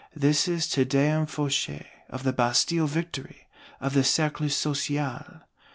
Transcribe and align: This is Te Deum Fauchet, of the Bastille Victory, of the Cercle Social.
This 0.15 0.47
is 0.47 0.65
Te 0.67 0.83
Deum 0.83 1.27
Fauchet, 1.27 1.85
of 2.09 2.23
the 2.23 2.33
Bastille 2.33 2.87
Victory, 2.87 3.45
of 3.79 3.93
the 3.93 4.03
Cercle 4.03 4.49
Social. 4.49 5.41